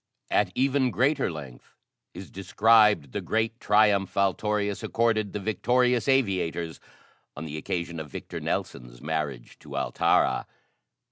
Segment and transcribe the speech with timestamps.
[0.31, 1.75] At even greater length
[2.15, 6.79] is described the great triumph Altorius accorded the victorious aviators
[7.35, 10.47] on the occasion of Victor Nelson's marriage to Altara.